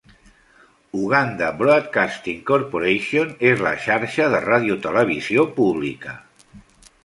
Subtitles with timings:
[0.99, 6.19] Uganda Broadcasting Corporation és la xarxa de radiotelevisió pública.